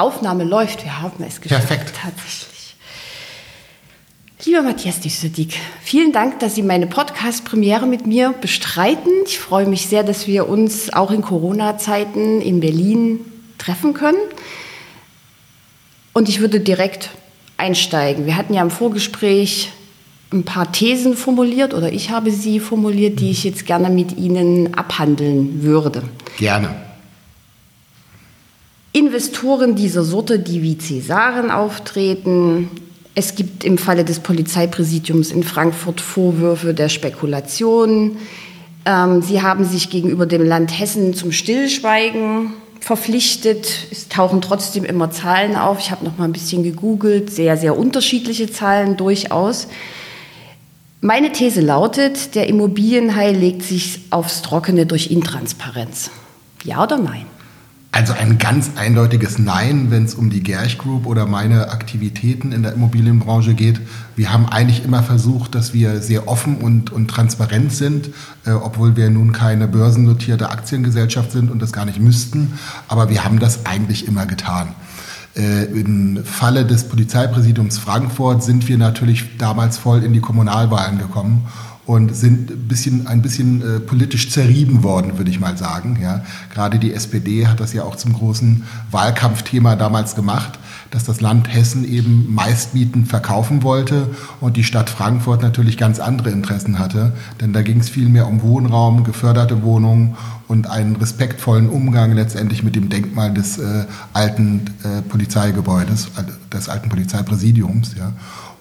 [0.00, 0.84] Aufnahme läuft.
[0.84, 1.68] Wir haben es geschafft.
[1.68, 1.92] Perfekt.
[2.02, 2.50] Tatsächlich.
[4.46, 9.12] Lieber Matthias Düsseldieck, vielen Dank, dass Sie meine Podcast-Premiere mit mir bestreiten.
[9.26, 13.20] Ich freue mich sehr, dass wir uns auch in Corona-Zeiten in Berlin
[13.58, 14.16] treffen können.
[16.14, 17.10] Und ich würde direkt
[17.58, 18.24] einsteigen.
[18.24, 19.72] Wir hatten ja im Vorgespräch
[20.32, 24.74] ein paar Thesen formuliert oder ich habe sie formuliert, die ich jetzt gerne mit Ihnen
[24.74, 26.02] abhandeln würde.
[26.38, 26.89] Gerne.
[28.92, 32.68] Investoren dieser Sorte, die wie Cäsaren auftreten.
[33.14, 38.16] Es gibt im Falle des Polizeipräsidiums in Frankfurt Vorwürfe der Spekulation.
[38.84, 43.86] Ähm, sie haben sich gegenüber dem Land Hessen zum Stillschweigen verpflichtet.
[43.92, 45.78] Es tauchen trotzdem immer Zahlen auf.
[45.78, 49.68] Ich habe noch mal ein bisschen gegoogelt, sehr, sehr unterschiedliche Zahlen durchaus.
[51.00, 56.10] Meine These lautet, der Immobilienhai legt sich aufs Trockene durch Intransparenz.
[56.64, 57.26] Ja oder nein?
[57.92, 62.62] Also ein ganz eindeutiges Nein, wenn es um die Gerch Group oder meine Aktivitäten in
[62.62, 63.80] der Immobilienbranche geht.
[64.14, 68.10] Wir haben eigentlich immer versucht, dass wir sehr offen und, und transparent sind,
[68.46, 72.52] äh, obwohl wir nun keine börsennotierte Aktiengesellschaft sind und das gar nicht müssten.
[72.86, 74.68] Aber wir haben das eigentlich immer getan.
[75.36, 81.48] Äh, Im Falle des Polizeipräsidiums Frankfurt sind wir natürlich damals voll in die Kommunalwahlen gekommen
[81.90, 85.98] und sind ein bisschen, ein bisschen äh, politisch zerrieben worden, würde ich mal sagen.
[86.00, 86.22] Ja.
[86.54, 90.60] Gerade die SPD hat das ja auch zum großen Wahlkampfthema damals gemacht,
[90.92, 94.06] dass das Land Hessen eben Meistmieten verkaufen wollte
[94.40, 97.12] und die Stadt Frankfurt natürlich ganz andere Interessen hatte.
[97.40, 102.62] Denn da ging es viel mehr um Wohnraum, geförderte Wohnungen und einen respektvollen Umgang letztendlich
[102.62, 107.96] mit dem Denkmal des äh, alten äh, Polizeigebäudes, äh, des alten Polizeipräsidiums.
[107.98, 108.12] Ja.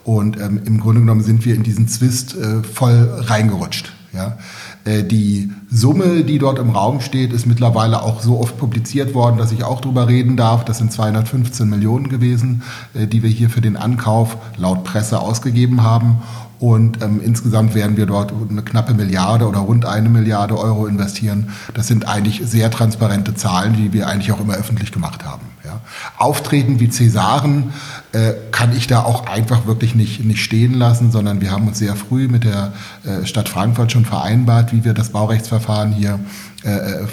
[0.09, 3.91] Und ähm, im Grunde genommen sind wir in diesen Zwist äh, voll reingerutscht.
[4.11, 4.39] Ja?
[4.83, 9.37] Äh, die Summe, die dort im Raum steht, ist mittlerweile auch so oft publiziert worden,
[9.37, 10.65] dass ich auch darüber reden darf.
[10.65, 12.63] Das sind 215 Millionen gewesen,
[12.95, 16.23] äh, die wir hier für den Ankauf laut Presse ausgegeben haben.
[16.57, 21.51] Und ähm, insgesamt werden wir dort eine knappe Milliarde oder rund eine Milliarde Euro investieren.
[21.75, 25.43] Das sind eigentlich sehr transparente Zahlen, die wir eigentlich auch immer öffentlich gemacht haben.
[25.63, 25.79] Ja.
[26.17, 27.71] Auftreten wie Cäsaren
[28.11, 31.77] äh, kann ich da auch einfach wirklich nicht, nicht stehen lassen, sondern wir haben uns
[31.77, 36.19] sehr früh mit der äh, Stadt Frankfurt schon vereinbart, wie wir das Baurechtsverfahren hier
[36.63, 37.05] äh,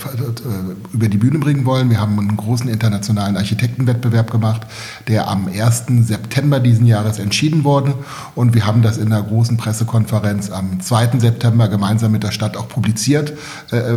[0.95, 1.91] über die Bühne bringen wollen.
[1.91, 4.63] Wir haben einen großen internationalen Architektenwettbewerb gemacht,
[5.07, 5.85] der am 1.
[6.09, 7.95] September diesen Jahres entschieden wurde.
[8.35, 11.19] Und wir haben das in einer großen Pressekonferenz am 2.
[11.19, 13.35] September gemeinsam mit der Stadt auch publiziert,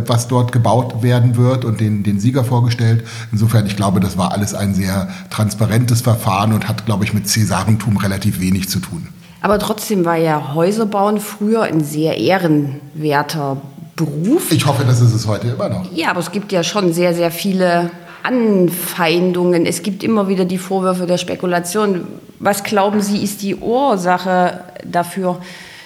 [0.06, 3.04] was dort gebaut werden wird und den, den Sieger vorgestellt.
[3.32, 7.28] Insofern, ich glaube, das war alles ein sehr transparentes Verfahren und hat, glaube ich, mit
[7.28, 9.06] Cäsarentum relativ wenig zu tun.
[9.42, 13.58] Aber trotzdem war ja Häuserbauen früher ein sehr ehrenwerter
[13.94, 14.50] Beruf.
[14.50, 15.92] Ich hoffe, das ist es heute immer noch.
[15.92, 17.92] Ja, aber es gibt ja schon sehr, sehr viele
[18.24, 19.66] Anfeindungen.
[19.66, 22.08] Es gibt immer wieder die Vorwürfe der Spekulation.
[22.40, 25.38] Was glauben Sie, ist die Ursache dafür?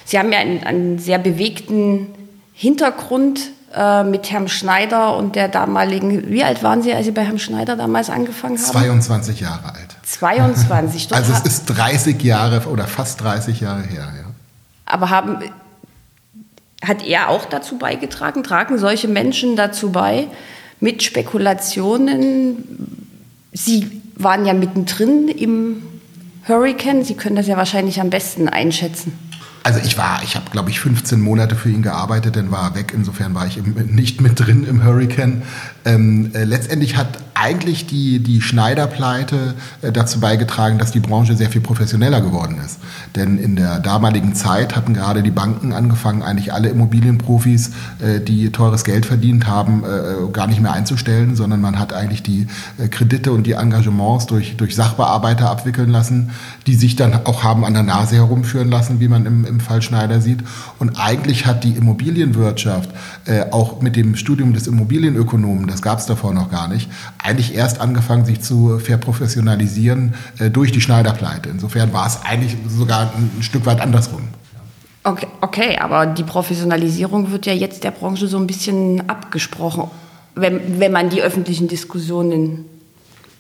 [0.07, 2.07] Sie haben ja einen, einen sehr bewegten
[2.55, 6.31] Hintergrund äh, mit Herrn Schneider und der damaligen.
[6.31, 8.73] Wie alt waren Sie, als Sie bei Herrn Schneider damals angefangen haben?
[8.73, 9.94] 22 Jahre alt.
[10.05, 11.13] 22.
[11.13, 14.25] also es ist 30 Jahre oder fast 30 Jahre her, ja.
[14.87, 15.39] Aber haben
[16.85, 18.43] hat er auch dazu beigetragen?
[18.43, 20.29] Tragen solche Menschen dazu bei
[20.81, 23.09] mit Spekulationen?
[23.53, 25.83] Sie waren ja mittendrin im
[26.47, 27.05] Hurricane.
[27.05, 29.19] Sie können das ja wahrscheinlich am besten einschätzen.
[29.65, 32.75] Also ich war, ich habe glaube ich 15 Monate für ihn gearbeitet, dann war er
[32.75, 32.93] weg.
[32.95, 35.41] Insofern war ich nicht mit drin im Hurricane.
[35.87, 41.51] Ähm, äh, letztendlich hat eigentlich die, die Schneiderpleite äh, dazu beigetragen, dass die Branche sehr
[41.51, 42.79] viel professioneller geworden ist.
[43.17, 48.51] Denn in der damaligen Zeit hatten gerade die Banken angefangen, eigentlich alle Immobilienprofis, äh, die
[48.51, 52.47] teures Geld verdient haben, äh, gar nicht mehr einzustellen, sondern man hat eigentlich die
[52.79, 56.31] äh, Kredite und die Engagements durch, durch Sachbearbeiter abwickeln lassen,
[56.67, 59.83] die sich dann auch haben an der Nase herumführen lassen, wie man im, im Fall
[59.83, 60.41] Schneider sieht.
[60.79, 62.91] Und eigentlich hat die Immobilienwirtschaft
[63.27, 67.55] äh, auch mit dem Studium des Immobilienökonomen, das gab es davor noch gar nicht, eigentlich
[67.55, 71.49] erst angefangen, sich zu verprofessionalisieren äh, durch die Schneiderpleite.
[71.49, 74.23] Insofern war es eigentlich sogar ein, ein Stück weit andersrum.
[75.07, 79.91] Okay, okay, aber die Professionalisierung wird ja jetzt der Branche so ein bisschen abgesprochen,
[80.35, 82.65] wenn, wenn man die öffentlichen Diskussionen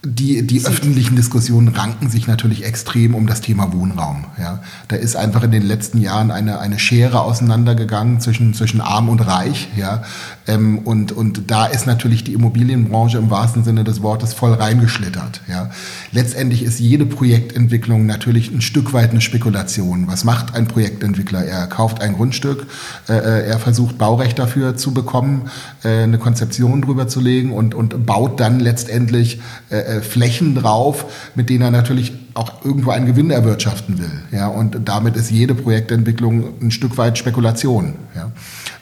[0.04, 4.26] die, die öffentlichen Diskussionen ranken sich natürlich extrem um das Thema Wohnraum.
[4.38, 4.62] Ja.
[4.88, 9.20] Da ist einfach in den letzten Jahren eine, eine Schere auseinandergegangen zwischen, zwischen arm und
[9.20, 9.68] reich.
[9.76, 10.02] Ja.
[10.46, 15.40] Ähm, und, und da ist natürlich die Immobilienbranche im wahrsten Sinne des Wortes voll reingeschlittert.
[15.48, 15.70] Ja.
[16.12, 20.06] Letztendlich ist jede Projektentwicklung natürlich ein Stück weit eine Spekulation.
[20.06, 21.44] Was macht ein Projektentwickler?
[21.44, 22.66] Er kauft ein Grundstück,
[23.08, 25.50] äh, äh er versucht Baurecht dafür zu bekommen,
[25.82, 31.06] äh, eine Konzeption drüber zu legen und, und baut dann letztendlich äh, äh, Flächen drauf,
[31.34, 34.10] mit denen er natürlich auch irgendwo einen Gewinn erwirtschaften will.
[34.32, 37.94] Ja, und damit ist jede Projektentwicklung ein Stück weit Spekulation.
[38.14, 38.32] Ja.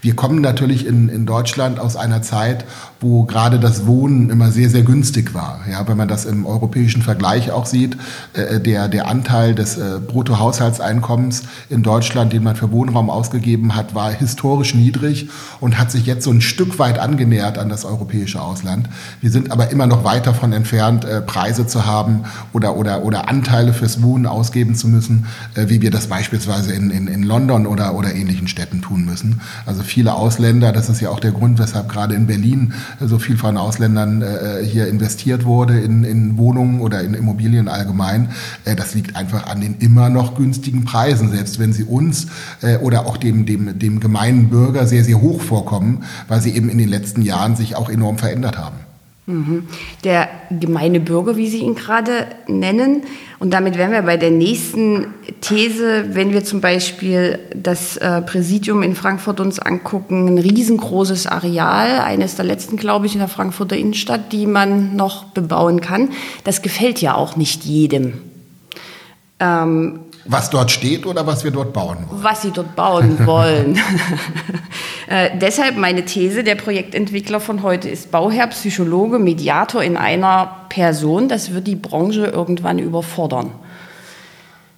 [0.03, 2.65] Wir kommen natürlich in, in Deutschland aus einer Zeit,
[3.03, 5.61] wo gerade das Wohnen immer sehr, sehr günstig war.
[5.71, 7.97] Ja, wenn man das im europäischen Vergleich auch sieht,
[8.33, 13.95] äh, der, der Anteil des äh, Bruttohaushaltseinkommens in Deutschland, den man für Wohnraum ausgegeben hat,
[13.95, 15.29] war historisch niedrig
[15.61, 18.89] und hat sich jetzt so ein Stück weit angenähert an das europäische Ausland.
[19.21, 22.21] Wir sind aber immer noch weit davon entfernt, äh, Preise zu haben
[22.53, 26.91] oder, oder, oder Anteile fürs Wohnen ausgeben zu müssen, äh, wie wir das beispielsweise in,
[26.91, 29.41] in, in London oder, oder ähnlichen Städten tun müssen.
[29.67, 33.37] Also viele Ausländer, das ist ja auch der Grund, weshalb gerade in Berlin so viel
[33.37, 38.31] von Ausländern äh, hier investiert wurde in, in Wohnungen oder in Immobilien allgemein.
[38.65, 42.27] Äh, das liegt einfach an den immer noch günstigen Preisen, selbst wenn sie uns
[42.63, 46.69] äh, oder auch dem, dem, dem gemeinen Bürger sehr, sehr hoch vorkommen, weil sie eben
[46.69, 48.77] in den letzten Jahren sich auch enorm verändert haben.
[49.33, 49.67] Mhm.
[50.05, 53.03] Der gemeine Bürger, wie Sie ihn gerade nennen.
[53.39, 55.07] Und damit wären wir bei der nächsten
[55.41, 62.01] These, wenn wir zum Beispiel das äh, Präsidium in Frankfurt uns angucken, ein riesengroßes Areal,
[62.01, 66.11] eines der letzten, glaube ich, in der Frankfurter Innenstadt, die man noch bebauen kann.
[66.45, 68.15] Das gefällt ja auch nicht jedem.
[69.41, 72.23] Ähm, was dort steht oder was wir dort bauen wollen?
[72.23, 73.79] Was sie dort bauen wollen.
[75.09, 81.29] äh, deshalb meine These, der Projektentwickler von heute ist Bauherr, Psychologe, Mediator in einer Person.
[81.29, 83.53] Das wird die Branche irgendwann überfordern.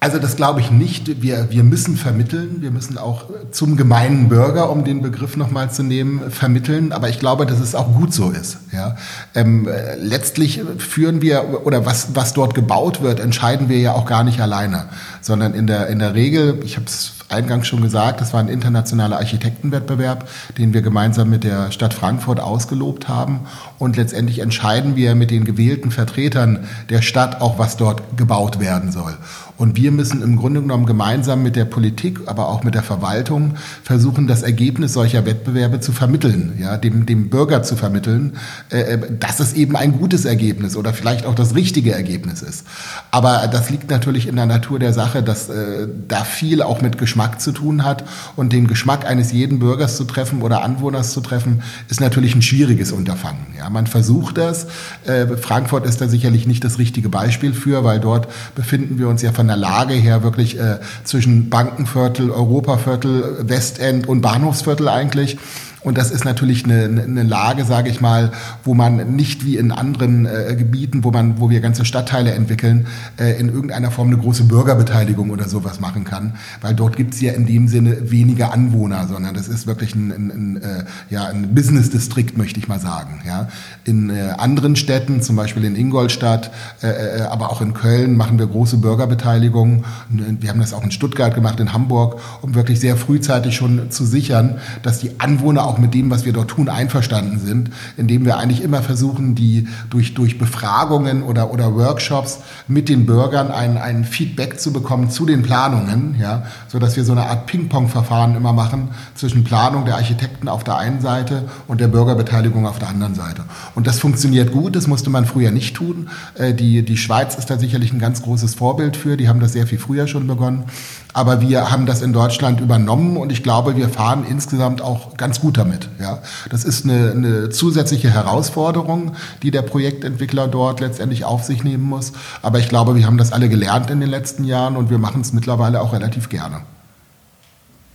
[0.05, 1.23] Also das glaube ich nicht.
[1.23, 2.57] Wir, wir müssen vermitteln.
[2.59, 6.91] Wir müssen auch zum gemeinen Bürger, um den Begriff nochmal zu nehmen, vermitteln.
[6.91, 8.57] Aber ich glaube, dass es auch gut so ist.
[8.71, 8.97] Ja?
[9.33, 9.67] Ähm,
[9.97, 14.39] letztlich führen wir, oder was, was dort gebaut wird, entscheiden wir ja auch gar nicht
[14.41, 14.85] alleine.
[15.21, 18.47] Sondern in der, in der Regel, ich habe es eingangs schon gesagt, das war ein
[18.47, 20.27] internationaler Architektenwettbewerb,
[20.57, 23.41] den wir gemeinsam mit der Stadt Frankfurt ausgelobt haben.
[23.77, 28.91] Und letztendlich entscheiden wir mit den gewählten Vertretern der Stadt auch, was dort gebaut werden
[28.91, 29.15] soll.
[29.57, 33.53] Und wir müssen im Grunde genommen gemeinsam mit der Politik, aber auch mit der Verwaltung
[33.83, 38.33] versuchen, das Ergebnis solcher Wettbewerbe zu vermitteln, ja, dem, dem Bürger zu vermitteln,
[38.69, 42.65] äh, äh dass es eben ein gutes Ergebnis oder vielleicht auch das richtige Ergebnis ist.
[43.11, 46.97] Aber das liegt natürlich in der Natur der Sache, dass äh, da viel auch mit
[46.97, 48.03] Geschmack Geschmack zu tun hat.
[48.35, 52.41] Und den Geschmack eines jeden Bürgers zu treffen oder Anwohners zu treffen, ist natürlich ein
[52.41, 53.47] schwieriges Unterfangen.
[53.57, 54.67] Ja, man versucht das.
[55.05, 59.21] Äh, Frankfurt ist da sicherlich nicht das richtige Beispiel für, weil dort befinden wir uns
[59.21, 65.37] ja von der Lage her wirklich äh, zwischen Bankenviertel, Europaviertel, Westend und Bahnhofsviertel eigentlich.
[65.85, 68.31] Und das ist natürlich eine, eine Lage, sage ich mal,
[68.63, 72.87] wo man nicht wie in anderen äh, Gebieten, wo man, wo wir ganze Stadtteile entwickeln,
[73.17, 77.21] äh, in irgendeiner Form eine große Bürgerbeteiligung oder sowas machen kann, weil dort gibt es
[77.21, 81.25] ja in dem Sinne weniger Anwohner, sondern das ist wirklich ein, ein, ein äh, ja,
[81.25, 83.21] ein Business-Distrikt, möchte ich mal sagen.
[83.25, 83.47] Ja.
[83.83, 86.49] In äh, anderen Städten, zum Beispiel in Ingolstadt,
[86.81, 89.85] äh, äh, aber auch in Köln, machen wir große Bürgerbeteiligung.
[90.09, 94.03] Wir haben das auch in Stuttgart gemacht, in Hamburg, um wirklich sehr frühzeitig schon zu
[94.03, 98.25] sichern, dass die Anwohner auch auch mit dem, was wir dort tun, einverstanden sind, indem
[98.25, 103.77] wir eigentlich immer versuchen, die durch, durch Befragungen oder, oder Workshops mit den Bürgern ein,
[103.77, 108.53] ein Feedback zu bekommen zu den Planungen, ja, so wir so eine Art Ping-Pong-Verfahren immer
[108.53, 113.15] machen zwischen Planung der Architekten auf der einen Seite und der Bürgerbeteiligung auf der anderen
[113.15, 113.43] Seite.
[113.73, 116.09] Und das funktioniert gut, das musste man früher nicht tun.
[116.35, 119.53] Äh, die, die Schweiz ist da sicherlich ein ganz großes Vorbild für, die haben das
[119.53, 120.65] sehr viel früher schon begonnen.
[121.13, 125.39] Aber wir haben das in Deutschland übernommen und ich glaube, wir fahren insgesamt auch ganz
[125.39, 125.64] gut damit.
[125.99, 126.21] Ja.
[126.49, 132.13] Das ist eine, eine zusätzliche Herausforderung, die der Projektentwickler dort letztendlich auf sich nehmen muss.
[132.41, 135.21] Aber ich glaube, wir haben das alle gelernt in den letzten Jahren und wir machen
[135.21, 136.61] es mittlerweile auch relativ gerne.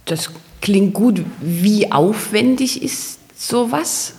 [0.05, 1.25] Das klingt gut.
[1.41, 4.15] Wie aufwendig ist sowas?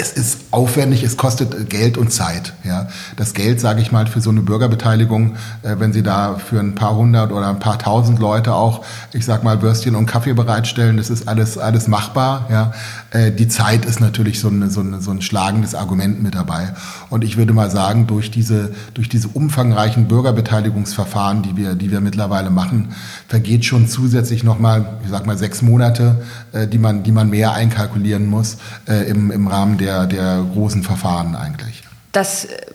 [0.00, 2.54] es ist aufwendig, es kostet Geld und Zeit.
[2.64, 2.88] Ja.
[3.16, 6.74] Das Geld, sage ich mal, für so eine Bürgerbeteiligung, äh, wenn Sie da für ein
[6.74, 10.96] paar hundert oder ein paar tausend Leute auch, ich sag mal, Würstchen und Kaffee bereitstellen,
[10.96, 12.46] das ist alles, alles machbar.
[12.50, 12.72] Ja.
[13.10, 16.72] Äh, die Zeit ist natürlich so, eine, so, eine, so ein schlagendes Argument mit dabei.
[17.10, 22.00] Und ich würde mal sagen, durch diese, durch diese umfangreichen Bürgerbeteiligungsverfahren, die wir, die wir
[22.00, 22.94] mittlerweile machen,
[23.28, 27.52] vergeht schon zusätzlich nochmal, ich sag mal, sechs Monate, äh, die, man, die man mehr
[27.52, 28.56] einkalkulieren muss
[28.88, 31.82] äh, im, im Rahmen der der, der großen Verfahren eigentlich.
[32.12, 32.66] Das äh,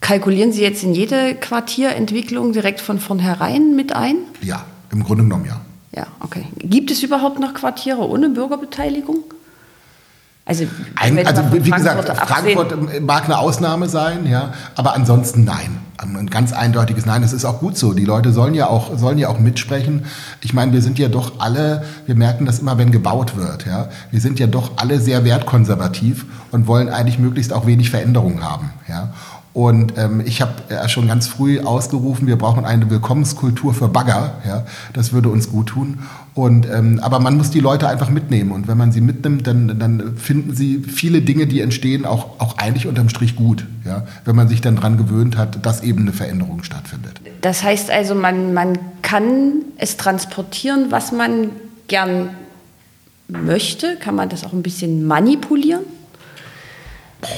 [0.00, 4.16] kalkulieren Sie jetzt in jede Quartierentwicklung direkt von vornherein mit ein?
[4.40, 5.60] Ja, im Grunde genommen ja.
[5.94, 6.46] Ja, okay.
[6.58, 9.24] Gibt es überhaupt noch Quartiere ohne Bürgerbeteiligung?
[10.44, 10.64] Also,
[10.96, 15.78] Ein, also wie gesagt, Frankfurt mag eine Ausnahme sein, ja, aber ansonsten nein.
[16.02, 17.22] Ein ganz eindeutiges Nein.
[17.22, 17.92] Es ist auch gut so.
[17.92, 20.06] Die Leute sollen ja auch, sollen ja auch mitsprechen.
[20.40, 23.88] Ich meine, wir sind ja doch alle, wir merken das immer, wenn gebaut wird, ja.
[24.10, 28.70] Wir sind ja doch alle sehr wertkonservativ und wollen eigentlich möglichst auch wenig Veränderungen haben,
[28.88, 29.12] ja.
[29.54, 34.40] Und ähm, ich habe äh, schon ganz früh ausgerufen, wir brauchen eine Willkommenskultur für Bagger.
[34.46, 35.98] Ja, das würde uns gut tun.
[36.34, 38.50] Und, ähm, aber man muss die Leute einfach mitnehmen.
[38.50, 42.56] Und wenn man sie mitnimmt, dann, dann finden sie viele Dinge, die entstehen, auch, auch
[42.56, 43.66] eigentlich unterm Strich gut.
[43.84, 47.20] Ja, wenn man sich dann daran gewöhnt hat, dass eben eine Veränderung stattfindet.
[47.42, 51.50] Das heißt also, man, man kann es transportieren, was man
[51.88, 52.30] gern
[53.28, 53.96] möchte.
[53.96, 55.82] Kann man das auch ein bisschen manipulieren?
[57.20, 57.28] Boah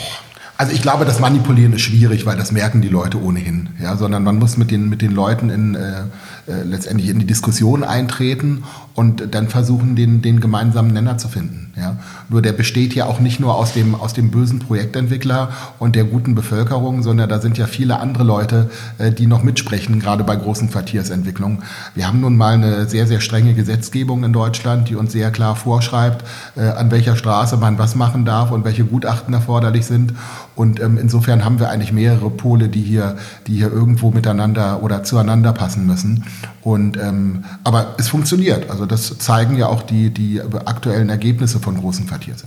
[0.56, 3.70] also ich glaube, das Manipulieren ist schwierig, weil das merken die Leute ohnehin.
[3.80, 6.02] Ja, sondern man muss mit den, mit den Leuten in, äh,
[6.46, 11.72] äh, letztendlich in die Diskussion eintreten und dann versuchen, den, den gemeinsamen Nenner zu finden.
[11.76, 11.96] Ja?
[12.28, 16.04] Nur der besteht ja auch nicht nur aus dem, aus dem bösen Projektentwickler und der
[16.04, 20.36] guten Bevölkerung, sondern da sind ja viele andere Leute, äh, die noch mitsprechen, gerade bei
[20.36, 21.62] großen Quartiersentwicklungen.
[21.94, 25.56] Wir haben nun mal eine sehr, sehr strenge Gesetzgebung in Deutschland, die uns sehr klar
[25.56, 26.24] vorschreibt,
[26.56, 30.12] äh, an welcher Straße man was machen darf und welche Gutachten erforderlich sind.
[30.56, 35.02] Und ähm, insofern haben wir eigentlich mehrere Pole, die hier, die hier irgendwo miteinander oder
[35.02, 36.24] zueinander passen müssen.
[36.62, 38.70] Und, ähm, aber es funktioniert.
[38.70, 42.44] Also das zeigen ja auch die, die aktuellen Ergebnisse von großen Quartiers.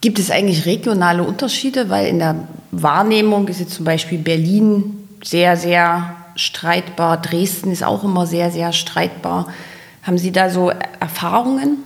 [0.00, 1.90] Gibt es eigentlich regionale Unterschiede?
[1.90, 2.36] Weil in der
[2.72, 4.84] Wahrnehmung ist jetzt zum Beispiel Berlin
[5.22, 7.20] sehr, sehr streitbar.
[7.20, 9.48] Dresden ist auch immer sehr, sehr streitbar.
[10.02, 10.70] Haben Sie da so
[11.00, 11.78] Erfahrungen?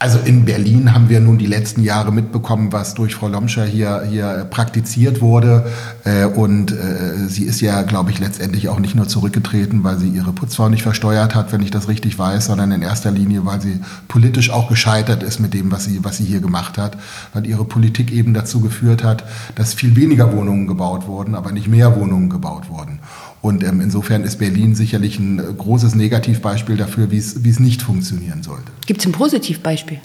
[0.00, 4.02] Also in Berlin haben wir nun die letzten Jahre mitbekommen, was durch Frau Lomscher hier,
[4.08, 5.70] hier praktiziert wurde.
[6.04, 10.08] Äh, und äh, sie ist ja, glaube ich, letztendlich auch nicht nur zurückgetreten, weil sie
[10.08, 13.60] ihre Putzfrau nicht versteuert hat, wenn ich das richtig weiß, sondern in erster Linie, weil
[13.60, 13.78] sie
[14.08, 16.96] politisch auch gescheitert ist mit dem, was sie, was sie hier gemacht hat.
[17.34, 21.68] Weil ihre Politik eben dazu geführt hat, dass viel weniger Wohnungen gebaut wurden, aber nicht
[21.68, 23.00] mehr Wohnungen gebaut wurden.
[23.42, 28.42] Und ähm, insofern ist Berlin sicherlich ein äh, großes Negativbeispiel dafür, wie es nicht funktionieren
[28.42, 28.70] sollte.
[28.86, 29.98] Gibt es ein Positivbeispiel?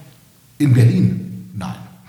[0.58, 1.35] In Berlin?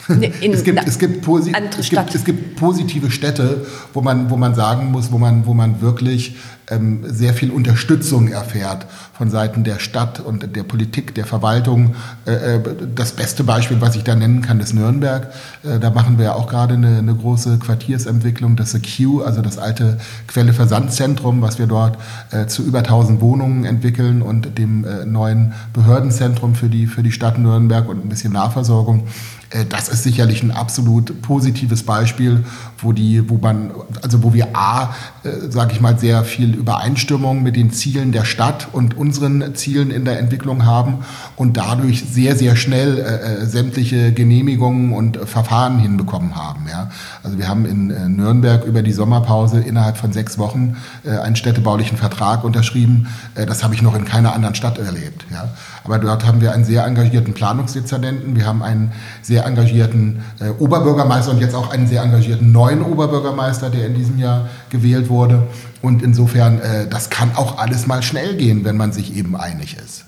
[0.09, 4.55] Nee, es, gibt, es, gibt es, gibt, es, gibt, positive Städte, wo man, wo man
[4.55, 6.37] sagen muss, wo man, wo man wirklich
[6.69, 11.95] ähm, sehr viel Unterstützung erfährt von Seiten der Stadt und der Politik, der Verwaltung.
[12.27, 12.61] Äh, äh,
[12.95, 15.33] das beste Beispiel, was ich da nennen kann, ist Nürnberg.
[15.63, 19.99] Äh, da machen wir auch gerade eine, eine große Quartiersentwicklung, das Q, also das alte
[20.27, 21.99] Quelle-Versandzentrum, was wir dort
[22.31, 27.13] äh, zu über 1000 Wohnungen entwickeln und dem äh, neuen Behördenzentrum für die, für die
[27.13, 29.07] Stadt Nürnberg und ein bisschen Nahversorgung.
[29.51, 32.45] Äh, das ist sicherlich ein absolut positives Beispiel,
[32.79, 33.71] wo die, wo man,
[34.03, 38.25] also wo wir A, äh, sage ich mal, sehr viel Übereinstimmung mit den Zielen der
[38.25, 41.05] Stadt und unseren Zielen in der Entwicklung haben
[41.37, 46.67] und dadurch sehr, sehr schnell äh, äh sämtliche Genehmigungen und Verfahren hinbekommen haben.
[46.71, 46.91] Ja?
[47.23, 51.37] Also wir haben in äh, Nürnberg über die Sommerpause innerhalb von sechs Wochen äh, einen
[51.37, 53.09] städtebaulichen Vertrag unterschrieben.
[53.35, 55.25] Äh, das habe ich noch in keiner anderen Stadt erlebt.
[55.33, 55.49] Ja?
[55.85, 58.93] Aber dort haben wir einen sehr engagierten Planungsdezernenten, wir haben einen
[59.23, 64.19] sehr engagierten äh, Oberbürgermeister und jetzt auch einen sehr engagierten neuen Oberbürgermeister, der in diesem
[64.19, 65.47] Jahr gewählt wurde.
[65.83, 69.77] Und insofern, äh, das kann auch alles mal schnell gehen, wenn man sich eben einig
[69.77, 70.05] ist.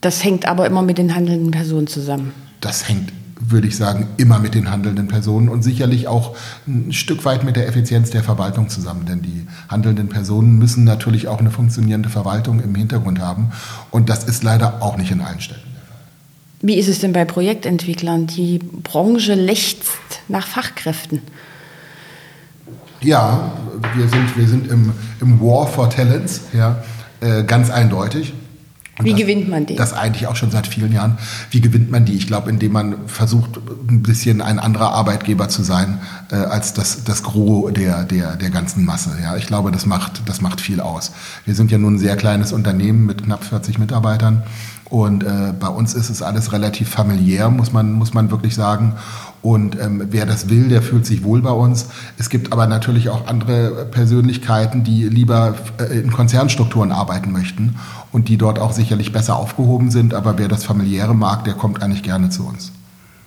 [0.00, 2.32] Das hängt aber immer mit den handelnden Personen zusammen.
[2.60, 3.12] Das hängt
[3.46, 6.34] würde ich sagen, immer mit den handelnden Personen und sicherlich auch
[6.66, 9.04] ein Stück weit mit der Effizienz der Verwaltung zusammen.
[9.04, 13.52] Denn die handelnden Personen müssen natürlich auch eine funktionierende Verwaltung im Hintergrund haben.
[13.90, 15.98] Und das ist leider auch nicht in allen Städten der Fall.
[16.62, 18.28] Wie ist es denn bei Projektentwicklern?
[18.28, 19.90] Die Branche lechzt
[20.28, 21.20] nach Fachkräften.
[23.04, 23.52] Ja,
[23.94, 26.82] wir sind, wir sind im, im War for Talents, ja,
[27.20, 28.32] äh, ganz eindeutig.
[28.98, 29.74] Und Wie das, gewinnt man die?
[29.74, 31.18] Das eigentlich auch schon seit vielen Jahren.
[31.50, 32.14] Wie gewinnt man die?
[32.14, 33.58] Ich glaube, indem man versucht,
[33.88, 38.50] ein bisschen ein anderer Arbeitgeber zu sein, äh, als das, das Gros der, der, der
[38.50, 39.10] ganzen Masse.
[39.20, 41.10] Ja, ich glaube, das macht, das macht viel aus.
[41.44, 44.44] Wir sind ja nun ein sehr kleines Unternehmen mit knapp 40 Mitarbeitern.
[44.90, 48.94] Und äh, bei uns ist es alles relativ familiär, muss man, muss man wirklich sagen.
[49.42, 51.88] Und ähm, wer das will, der fühlt sich wohl bei uns.
[52.18, 57.76] Es gibt aber natürlich auch andere Persönlichkeiten, die lieber äh, in Konzernstrukturen arbeiten möchten
[58.12, 60.14] und die dort auch sicherlich besser aufgehoben sind.
[60.14, 62.72] Aber wer das familiäre mag, der kommt eigentlich gerne zu uns.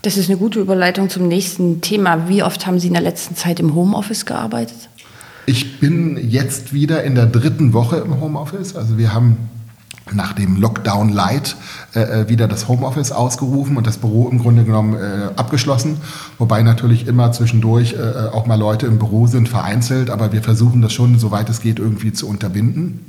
[0.04, 2.30] Das ist eine gute Überleitung zum nächsten Thema.
[2.30, 4.90] Wie oft haben Sie in der letzten Zeit im Homeoffice gearbeitet?
[5.48, 8.76] Ich bin jetzt wieder in der dritten Woche im Homeoffice.
[8.76, 9.38] Also wir haben
[10.14, 11.56] nach dem Lockdown Light
[11.94, 15.98] äh, äh, wieder das Homeoffice ausgerufen und das Büro im Grunde genommen äh, abgeschlossen.
[16.38, 20.42] Wobei natürlich immer zwischendurch äh, äh, auch mal Leute im Büro sind, vereinzelt, aber wir
[20.42, 23.06] versuchen das schon, soweit es geht, irgendwie zu unterbinden.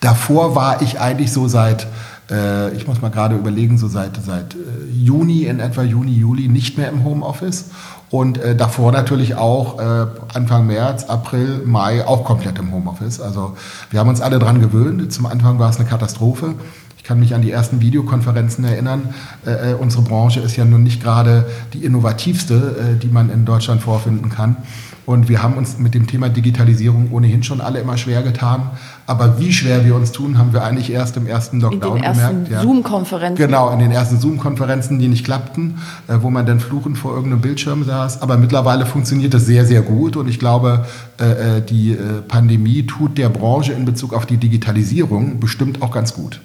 [0.00, 1.86] Davor war ich eigentlich so seit
[2.30, 4.56] äh, ich muss mal gerade überlegen, so seit, seit
[4.92, 7.66] Juni, in etwa Juni, Juli nicht mehr im Homeoffice.
[8.12, 13.22] Und äh, davor natürlich auch äh, Anfang März, April, Mai auch komplett im Homeoffice.
[13.22, 13.56] Also
[13.90, 15.10] wir haben uns alle dran gewöhnt.
[15.10, 16.54] Zum Anfang war es eine Katastrophe.
[16.98, 19.14] Ich kann mich an die ersten Videokonferenzen erinnern.
[19.46, 23.46] Äh, äh, unsere Branche ist ja nun nicht gerade die innovativste, äh, die man in
[23.46, 24.58] Deutschland vorfinden kann.
[25.04, 28.70] Und wir haben uns mit dem Thema Digitalisierung ohnehin schon alle immer schwer getan.
[29.06, 32.12] Aber wie schwer wir uns tun, haben wir eigentlich erst im ersten Lockdown in den
[32.12, 32.50] gemerkt.
[32.50, 32.62] Ja.
[32.62, 33.36] Zoom-Konferenzen.
[33.36, 37.40] Genau, in den ersten Zoom-Konferenzen, die nicht klappten, äh, wo man dann fluchend vor irgendeinem
[37.40, 38.22] Bildschirm saß.
[38.22, 40.16] Aber mittlerweile funktioniert das sehr, sehr gut.
[40.16, 40.86] Und ich glaube,
[41.20, 41.96] äh, äh, die
[42.28, 46.40] Pandemie tut der Branche in Bezug auf die Digitalisierung bestimmt auch ganz gut.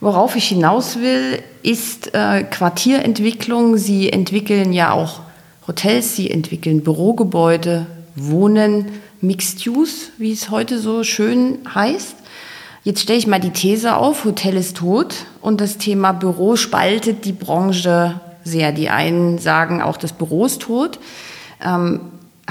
[0.00, 3.76] Worauf ich hinaus will, ist Quartierentwicklung.
[3.78, 5.20] Sie entwickeln ja auch
[5.66, 8.86] Hotels, sie entwickeln Bürogebäude, Wohnen,
[9.20, 12.16] Mixed Use, wie es heute so schön heißt.
[12.84, 17.24] Jetzt stelle ich mal die These auf, Hotel ist tot und das Thema Büro spaltet
[17.24, 18.72] die Branche sehr.
[18.72, 20.98] Die einen sagen auch, das Büro ist tot.
[21.64, 22.00] Ähm,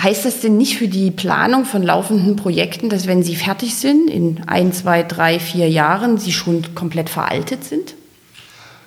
[0.01, 4.09] heißt das denn nicht für die Planung von laufenden Projekten, dass wenn sie fertig sind,
[4.09, 7.93] in ein, zwei, drei, vier Jahren, sie schon komplett veraltet sind?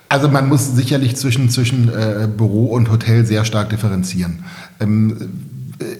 [0.09, 4.43] Also man muss sicherlich zwischen, zwischen äh, Büro und Hotel sehr stark differenzieren.
[4.79, 5.15] Ähm,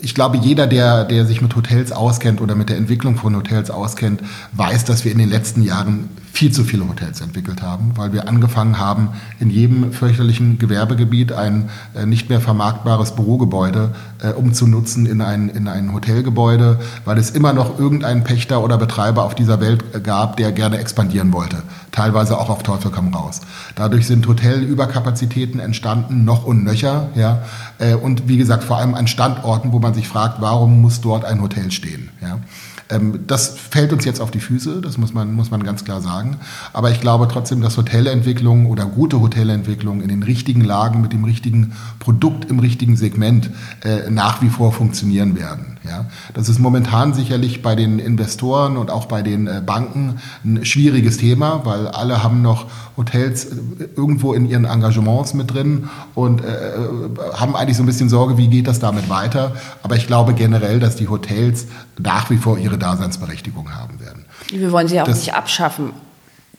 [0.02, 3.70] ich glaube, jeder, der, der sich mit Hotels auskennt oder mit der Entwicklung von Hotels
[3.70, 4.22] auskennt,
[4.54, 8.30] weiß, dass wir in den letzten Jahren viel zu viele Hotels entwickelt haben, weil wir
[8.30, 15.22] angefangen haben, in jedem fürchterlichen Gewerbegebiet ein äh, nicht mehr vermarktbares Bürogebäude äh, umzunutzen in
[15.22, 19.84] ein, in ein Hotelgebäude, weil es immer noch irgendeinen Pächter oder Betreiber auf dieser Welt
[19.96, 23.42] äh, gab, der gerne expandieren wollte, teilweise auch auf Teufel komm raus.
[23.74, 27.42] Dadurch sind Hotelüberkapazitäten entstanden, noch und nöcher, ja,
[27.80, 31.26] äh, und wie gesagt, vor allem an Standorten, wo man sich fragt, warum muss dort
[31.26, 32.38] ein Hotel stehen, ja.
[32.90, 36.02] Ähm, das fällt uns jetzt auf die Füße, das muss man, muss man ganz klar
[36.02, 36.38] sagen.
[36.74, 41.24] Aber ich glaube trotzdem, dass Hotelentwicklung oder gute Hotelentwicklung in den richtigen Lagen mit dem
[41.24, 43.50] richtigen Produkt im richtigen Segment
[43.84, 45.77] äh, nach wie vor funktionieren werden.
[45.88, 46.06] Ja?
[46.34, 51.18] Das ist momentan sicherlich bei den Investoren und auch bei den äh, Banken ein schwieriges
[51.18, 52.66] Thema, weil alle haben noch
[52.98, 53.56] Hotels äh,
[53.96, 56.72] irgendwo in ihren Engagements mit drin und äh,
[57.34, 59.56] haben eigentlich so ein bisschen Sorge, wie geht das damit weiter.
[59.84, 61.68] Aber ich glaube generell, dass die Hotels
[61.98, 64.26] nach wie vor ihre Daseinsberechtigung haben werden.
[64.50, 65.92] Wir wollen sie auch das, nicht abschaffen.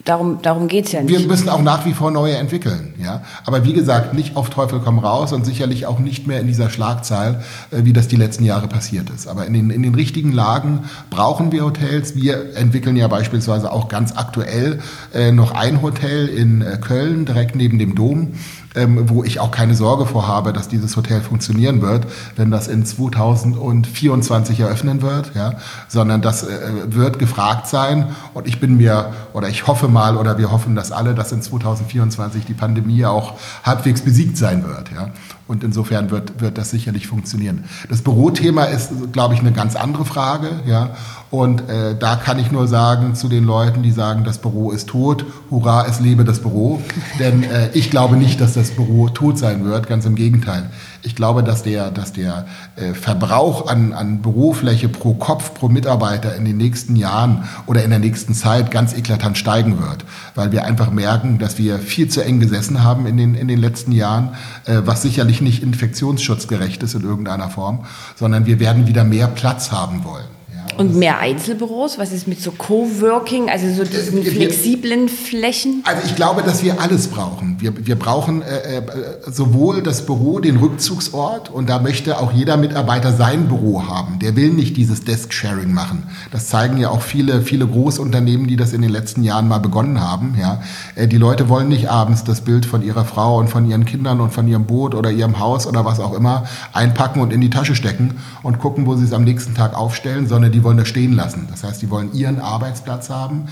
[0.08, 1.18] Darum, darum geht es ja nicht.
[1.18, 2.94] Wir müssen auch nach wie vor neue entwickeln.
[2.98, 3.20] Ja?
[3.44, 6.70] Aber wie gesagt, nicht auf Teufel komm raus und sicherlich auch nicht mehr in dieser
[6.70, 9.28] Schlagzahl, äh, wie das die letzten Jahre passiert ist.
[9.28, 12.16] Aber in den, in den richtigen Lagen brauchen wir Hotels.
[12.16, 14.78] Wir entwickeln ja beispielsweise auch ganz aktuell
[15.12, 18.32] äh, noch ein Hotel in äh, Köln, direkt neben dem Dom
[18.74, 22.68] ähm, wo ich auch keine Sorge vor habe, dass dieses Hotel funktionieren wird, wenn das
[22.68, 25.54] in 2024 eröffnen wird, ja,
[25.88, 30.38] sondern das äh, wird gefragt sein und ich bin mir oder ich hoffe mal oder
[30.38, 35.10] wir hoffen das alle, dass in 2024 die Pandemie auch halbwegs besiegt sein wird, ja.
[35.48, 37.64] Und insofern wird, wird das sicherlich funktionieren.
[37.88, 40.60] Das Bürothema ist, glaube ich, eine ganz andere Frage.
[40.66, 40.90] Ja?
[41.30, 44.88] Und äh, da kann ich nur sagen zu den Leuten, die sagen, das Büro ist
[44.88, 46.82] tot, hurra, es lebe das Büro.
[47.18, 50.68] Denn äh, ich glaube nicht, dass das Büro tot sein wird, ganz im Gegenteil.
[51.02, 56.34] Ich glaube, dass der, dass der äh, Verbrauch an, an Bürofläche pro Kopf, pro Mitarbeiter
[56.34, 60.64] in den nächsten Jahren oder in der nächsten Zeit ganz eklatant steigen wird, weil wir
[60.64, 64.30] einfach merken, dass wir viel zu eng gesessen haben in den, in den letzten Jahren,
[64.64, 67.84] äh, was sicherlich nicht infektionsschutzgerecht ist in irgendeiner Form,
[68.16, 70.37] sondern wir werden wieder mehr Platz haben wollen.
[70.78, 71.98] Und mehr Einzelbüros?
[71.98, 75.82] Was ist mit so Coworking, also so diesen wir, flexiblen Flächen?
[75.84, 77.56] Also ich glaube, dass wir alles brauchen.
[77.58, 78.82] Wir, wir brauchen äh, äh,
[79.26, 84.20] sowohl das Büro, den Rückzugsort und da möchte auch jeder Mitarbeiter sein Büro haben.
[84.20, 86.04] Der will nicht dieses Desk-Sharing machen.
[86.30, 90.00] Das zeigen ja auch viele, viele Großunternehmen, die das in den letzten Jahren mal begonnen
[90.00, 90.36] haben.
[90.40, 90.62] Ja.
[90.94, 94.20] Äh, die Leute wollen nicht abends das Bild von ihrer Frau und von ihren Kindern
[94.20, 97.50] und von ihrem Boot oder ihrem Haus oder was auch immer einpacken und in die
[97.50, 100.88] Tasche stecken und gucken, wo sie es am nächsten Tag aufstellen, sondern die wollen das
[100.88, 101.48] stehen lassen.
[101.50, 103.46] Das heißt, die wollen ihren Arbeitsplatz haben.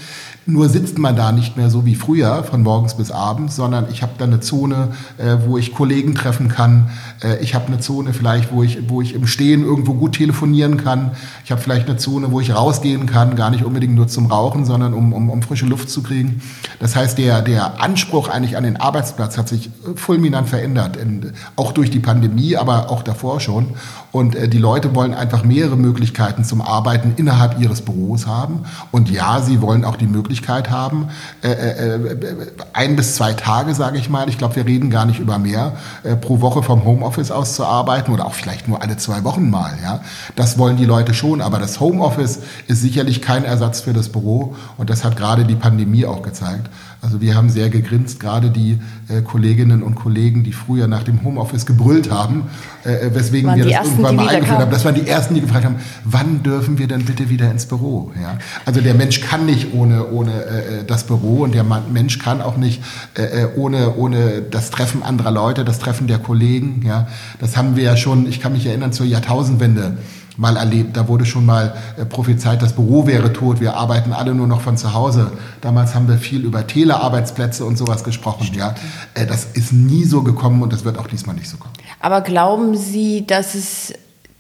[0.44, 4.02] Nur sitzt man da nicht mehr so wie früher, von morgens bis abends, sondern ich
[4.02, 6.90] habe da eine Zone, äh, wo ich Kollegen treffen kann.
[7.22, 10.76] Äh, ich habe eine Zone vielleicht, wo ich, wo ich im Stehen irgendwo gut telefonieren
[10.76, 11.12] kann.
[11.44, 14.64] Ich habe vielleicht eine Zone, wo ich rausgehen kann, gar nicht unbedingt nur zum Rauchen,
[14.64, 16.40] sondern um, um, um frische Luft zu kriegen.
[16.78, 21.72] Das heißt, der, der Anspruch eigentlich an den Arbeitsplatz hat sich fulminant verändert, in, auch
[21.72, 23.70] durch die Pandemie, aber auch davor schon.
[24.16, 28.64] Und äh, die Leute wollen einfach mehrere Möglichkeiten zum Arbeiten innerhalb ihres Büros haben.
[28.90, 31.08] Und ja, sie wollen auch die Möglichkeit haben,
[31.42, 32.36] äh, äh, äh
[32.72, 35.72] ein bis zwei Tage, sage ich mal, ich glaube, wir reden gar nicht über mehr,
[36.02, 39.50] äh, pro Woche vom Homeoffice aus zu arbeiten oder auch vielleicht nur alle zwei Wochen
[39.50, 39.74] mal.
[39.82, 40.00] Ja,
[40.34, 44.08] Das wollen die Leute schon schon, aber das Homeoffice ist sicherlich kein Ersatz für das
[44.08, 46.70] Büro und das hat gerade die Pandemie auch gezeigt.
[47.06, 51.22] Also wir haben sehr gegrinst, gerade die äh, Kolleginnen und Kollegen, die früher nach dem
[51.22, 52.48] Homeoffice gebrüllt haben,
[52.84, 54.72] äh, äh weswegen wir das ersten, irgendwann mal eingeführt haben.
[54.72, 58.10] Das waren die ersten, die gefragt haben, wann dürfen wir denn bitte wieder ins Büro?
[58.20, 58.38] Ja?
[58.64, 62.56] Also der Mensch kann nicht ohne, ohne äh, das Büro und der Mensch kann auch
[62.56, 62.82] nicht
[63.16, 66.82] äh, äh, ohne, ohne das Treffen anderer Leute, das Treffen der Kollegen.
[66.84, 67.06] Ja?
[67.38, 69.98] Das haben wir ja schon, ich kann mich erinnern, zur Jahrtausendwende
[70.36, 70.96] mal erlebt.
[70.96, 74.60] Da wurde schon mal äh, prophezeit, das Büro wäre tot, wir arbeiten alle nur noch
[74.60, 75.32] von zu Hause.
[75.60, 78.50] Damals haben wir viel über Telearbeitsplätze und sowas gesprochen.
[78.54, 78.74] Ja.
[79.14, 81.74] Äh, das ist nie so gekommen und das wird auch diesmal nicht so kommen.
[82.00, 83.94] Aber glauben Sie, dass es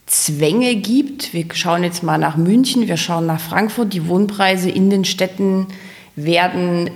[0.06, 1.32] Zwänge gibt?
[1.32, 3.92] Wir schauen jetzt mal nach München, wir schauen nach Frankfurt.
[3.92, 5.66] Die Wohnpreise in den Städten
[6.14, 6.90] werden,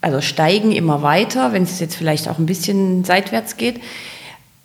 [0.00, 3.80] also steigen immer weiter, wenn es jetzt vielleicht auch ein bisschen seitwärts geht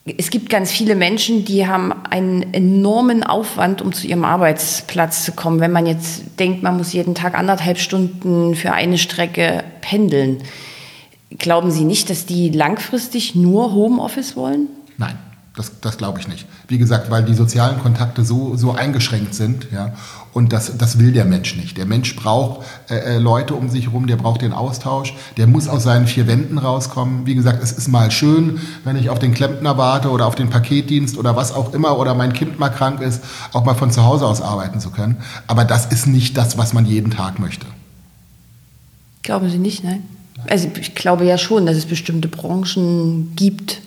[0.05, 5.31] es gibt ganz viele Menschen, die haben einen enormen Aufwand, um zu ihrem Arbeitsplatz zu
[5.31, 5.59] kommen.
[5.59, 10.43] Wenn man jetzt denkt, man muss jeden Tag anderthalb Stunden für eine Strecke pendeln.
[11.31, 14.67] Glauben Sie nicht, dass die langfristig nur Homeoffice wollen?
[14.97, 15.17] Nein.
[15.55, 16.45] Das, das glaube ich nicht.
[16.67, 19.67] Wie gesagt, weil die sozialen Kontakte so, so eingeschränkt sind.
[19.71, 19.93] Ja,
[20.33, 21.77] und das, das will der Mensch nicht.
[21.77, 25.67] Der Mensch braucht äh, äh, Leute um sich herum, der braucht den Austausch, der muss
[25.67, 27.25] aus seinen vier Wänden rauskommen.
[27.25, 30.49] Wie gesagt, es ist mal schön, wenn ich auf den Klempner warte oder auf den
[30.49, 33.23] Paketdienst oder was auch immer oder mein Kind mal krank ist,
[33.53, 35.17] auch mal von zu Hause aus arbeiten zu können.
[35.47, 37.65] Aber das ist nicht das, was man jeden Tag möchte.
[39.23, 40.03] Glauben Sie nicht, nein?
[40.49, 43.81] Also ich glaube ja schon, dass es bestimmte Branchen gibt,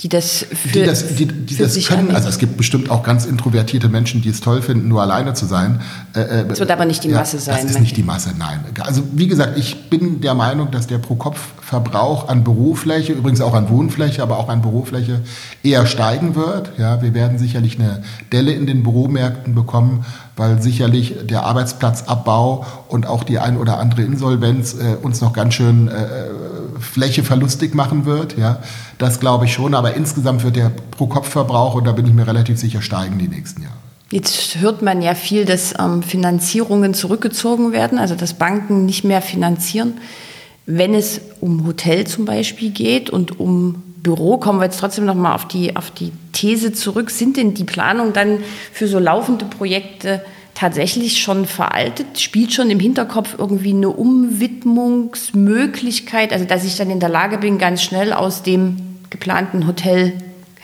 [0.00, 2.00] die das für, die das, die, die das können.
[2.00, 2.16] Annehmen.
[2.16, 5.46] Also es gibt bestimmt auch ganz introvertierte Menschen, die es toll finden, nur alleine zu
[5.46, 5.80] sein.
[6.14, 7.62] Äh, äh, das wird aber nicht die Masse ja, sein.
[7.62, 8.60] Das ist nicht die Masse, nein.
[8.80, 13.68] Also wie gesagt, ich bin der Meinung, dass der Pro-Kopf-Verbrauch an Bürofläche, übrigens auch an
[13.68, 15.20] Wohnfläche, aber auch an Bürofläche
[15.62, 16.72] eher steigen wird.
[16.76, 18.02] Ja, wir werden sicherlich eine
[18.32, 20.04] Delle in den Büromärkten bekommen,
[20.36, 25.54] weil sicherlich der Arbeitsplatzabbau und auch die ein oder andere Insolvenz äh, uns noch ganz
[25.54, 25.92] schön äh,
[26.80, 28.36] Fläche verlustig machen wird.
[28.36, 28.58] Ja,
[29.04, 29.74] das glaube ich schon.
[29.74, 33.62] Aber insgesamt wird der Pro-Kopf-Verbrauch, und da bin ich mir relativ sicher, steigen die nächsten
[33.62, 33.76] Jahre.
[34.10, 39.22] Jetzt hört man ja viel, dass ähm, Finanzierungen zurückgezogen werden, also dass Banken nicht mehr
[39.22, 39.94] finanzieren.
[40.66, 45.16] Wenn es um Hotel zum Beispiel geht und um Büro, kommen wir jetzt trotzdem noch
[45.16, 47.10] mal auf die, auf die These zurück.
[47.10, 48.38] Sind denn die Planungen dann
[48.72, 50.22] für so laufende Projekte
[50.54, 52.20] tatsächlich schon veraltet?
[52.20, 56.32] Spielt schon im Hinterkopf irgendwie eine Umwidmungsmöglichkeit?
[56.32, 60.12] Also, dass ich dann in der Lage bin, ganz schnell aus dem geplanten Hotel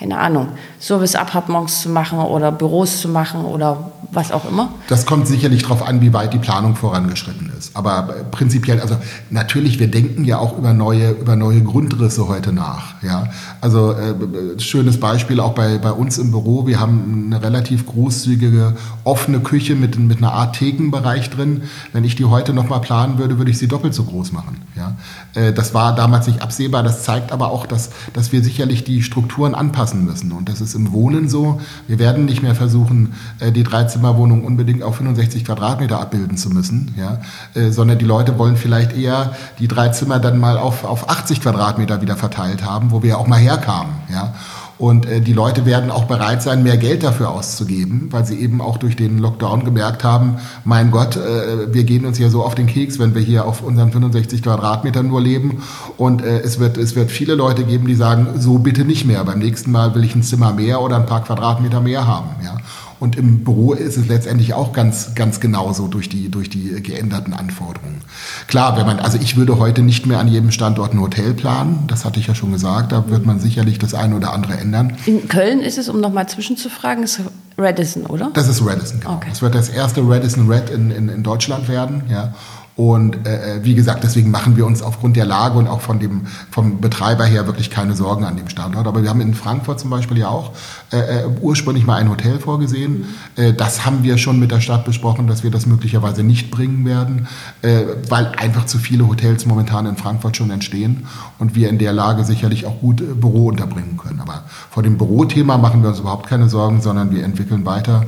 [0.00, 0.48] keine Ahnung,
[0.80, 4.70] Service-Appartements zu machen oder Büros zu machen oder was auch immer?
[4.88, 7.76] Das kommt sicherlich darauf an, wie weit die Planung vorangeschritten ist.
[7.76, 8.96] Aber prinzipiell, also
[9.28, 12.94] natürlich, wir denken ja auch über neue, über neue Grundrisse heute nach.
[13.02, 13.28] Ja?
[13.60, 16.66] Also äh, schönes Beispiel auch bei, bei uns im Büro.
[16.66, 21.62] Wir haben eine relativ großzügige offene Küche mit, mit einer Art Thekenbereich drin.
[21.92, 24.62] Wenn ich die heute nochmal planen würde, würde ich sie doppelt so groß machen.
[24.76, 24.96] Ja?
[25.34, 26.82] Äh, das war damals nicht absehbar.
[26.82, 30.32] Das zeigt aber auch, dass, dass wir sicherlich die Strukturen anpassen müssen.
[30.32, 31.60] Und das ist im Wohnen so.
[31.86, 36.94] Wir werden nicht mehr versuchen, äh, die Dreizimmerwohnung unbedingt auf 65 Quadratmeter abbilden zu müssen,
[36.96, 37.20] ja?
[37.54, 41.40] Äh, sondern die Leute wollen vielleicht eher die drei Zimmer dann mal auf, auf 80
[41.40, 43.92] Quadratmeter wieder verteilt haben, wo wir auch mal herkamen.
[44.10, 44.34] Ja?
[44.80, 48.62] Und äh, die Leute werden auch bereit sein, mehr Geld dafür auszugeben, weil sie eben
[48.62, 52.54] auch durch den Lockdown gemerkt haben, mein Gott, äh, wir gehen uns ja so auf
[52.54, 55.62] den Keks, wenn wir hier auf unseren 65 Quadratmetern nur leben.
[55.98, 59.22] Und äh, es, wird, es wird viele Leute geben, die sagen, so bitte nicht mehr.
[59.22, 62.30] Beim nächsten Mal will ich ein Zimmer mehr oder ein paar Quadratmeter mehr haben.
[62.42, 62.56] Ja?
[63.00, 67.32] Und im Büro ist es letztendlich auch ganz, ganz genauso durch die, durch die geänderten
[67.32, 68.02] Anforderungen.
[68.46, 71.84] Klar, wenn man, also ich würde heute nicht mehr an jedem Standort ein Hotel planen.
[71.86, 72.92] Das hatte ich ja schon gesagt.
[72.92, 74.96] Da wird man sicherlich das eine oder andere ändern.
[75.06, 77.22] In Köln ist es, um nochmal zwischenzufragen, ist
[77.56, 78.30] Radisson, oder?
[78.34, 79.14] Das ist Radisson, genau.
[79.14, 79.28] Okay.
[79.30, 82.34] Das wird das erste Radisson Red in, in, in Deutschland werden, ja.
[82.80, 85.98] Und äh, äh, wie gesagt, deswegen machen wir uns aufgrund der Lage und auch von
[85.98, 88.86] dem, vom Betreiber her wirklich keine Sorgen an dem Standort.
[88.86, 90.52] Aber wir haben in Frankfurt zum Beispiel ja auch
[90.90, 93.04] äh, äh, ursprünglich mal ein Hotel vorgesehen.
[93.36, 96.86] Äh, das haben wir schon mit der Stadt besprochen, dass wir das möglicherweise nicht bringen
[96.86, 97.28] werden,
[97.60, 101.06] äh, weil einfach zu viele Hotels momentan in Frankfurt schon entstehen
[101.38, 104.20] und wir in der Lage sicherlich auch gut Büro unterbringen können.
[104.20, 108.06] Aber vor dem Bürothema machen wir uns überhaupt keine Sorgen, sondern wir entwickeln weiter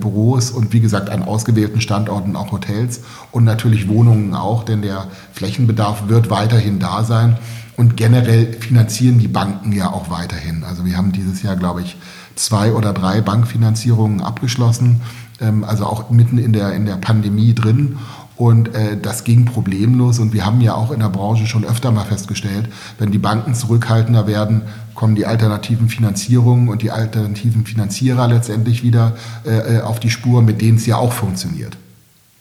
[0.00, 4.82] Büros und wie gesagt an ausgewählten Standorten auch Hotels und natürlich Wohnungen Wohnungen auch, denn
[4.82, 7.36] der Flächenbedarf wird weiterhin da sein.
[7.76, 10.64] Und generell finanzieren die Banken ja auch weiterhin.
[10.64, 11.96] Also wir haben dieses Jahr, glaube ich,
[12.34, 15.00] zwei oder drei Bankfinanzierungen abgeschlossen.
[15.40, 17.98] ähm, also auch mitten in der, in der Pandemie drin.
[18.34, 20.18] Und äh, das ging problemlos.
[20.18, 22.68] Und wir haben ja auch in der Branche schon öfter mal festgestellt,
[22.98, 24.62] wenn die Banken zurückhaltender werden,
[24.94, 30.42] kommen die alternativen Finanzierungen und die alternativen Finanzierer letztendlich wieder äh, äh auf die Spur,
[30.42, 31.76] mit denen es ja auch funktioniert.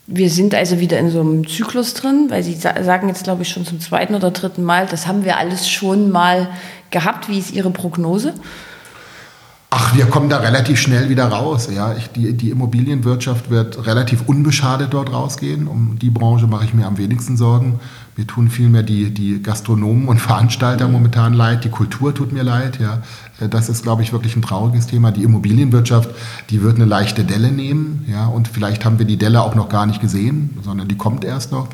[0.10, 3.50] Wir sind also wieder in so einem Zyklus drin, weil Sie sagen jetzt, glaube ich,
[3.50, 6.50] schon zum zweiten oder dritten Mal, das haben wir alles schon mal
[6.91, 7.28] gehabt.
[7.28, 8.34] Wie ist Ihre Prognose?
[9.80, 11.70] Ach, wir kommen da relativ schnell wieder raus.
[11.72, 15.68] Ja, ich, die, die Immobilienwirtschaft wird relativ unbeschadet dort rausgehen.
[15.68, 17.80] Um die Branche mache ich mir am wenigsten Sorgen.
[18.16, 21.63] Mir tun vielmehr die, die Gastronomen und Veranstalter momentan leid.
[21.63, 22.80] Die Kultur tut mir leid.
[22.80, 23.04] Ja,
[23.48, 25.12] das ist, glaube ich, wirklich ein trauriges Thema.
[25.12, 26.10] Die Immobilienwirtschaft,
[26.50, 28.04] die wird eine leichte Delle nehmen.
[28.12, 31.24] Ja, und vielleicht haben wir die Delle auch noch gar nicht gesehen, sondern die kommt
[31.24, 31.68] erst noch.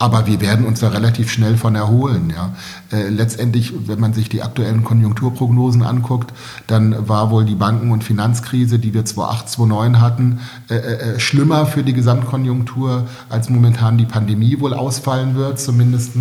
[0.00, 2.32] Aber wir werden uns da relativ schnell von erholen.
[2.34, 2.54] Ja.
[2.90, 6.32] Äh, letztendlich, wenn man sich die aktuellen Konjunkturprognosen anguckt,
[6.66, 11.20] dann war wohl die Banken- und Finanzkrise, die wir 2008, 2009 hatten, äh, äh, äh,
[11.20, 16.12] schlimmer für die Gesamtkonjunktur, als momentan die Pandemie wohl ausfallen wird, zumindest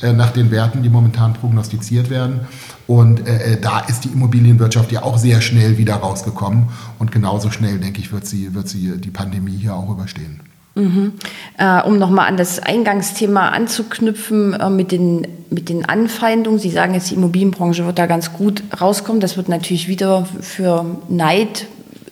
[0.00, 2.42] äh, nach den Werten, die momentan prognostiziert werden.
[2.86, 6.68] Und äh, da ist die Immobilienwirtschaft ja auch sehr schnell wieder rausgekommen.
[7.00, 10.40] Und genauso schnell, denke ich, wird sie, wird sie die Pandemie hier auch überstehen.
[10.76, 11.12] Mhm.
[11.56, 16.58] Äh, um nochmal an das Eingangsthema anzuknüpfen äh, mit, den, mit den Anfeindungen.
[16.58, 19.20] Sie sagen jetzt, die Immobilienbranche wird da ganz gut rauskommen.
[19.20, 21.66] Das wird natürlich wieder für Neid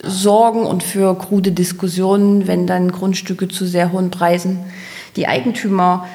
[0.05, 4.59] sorgen und für krude Diskussionen, wenn dann Grundstücke zu sehr hohen Preisen
[5.17, 6.07] die Eigentümer